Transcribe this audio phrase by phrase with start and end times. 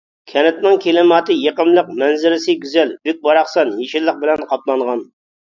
[0.29, 5.07] كەنتنىڭ كىلىماتى يېقىملىق، مەنزىرىسى گۈزەل، بۈك-باراقسان، يېشىللىق بىلەن قاپلانغان.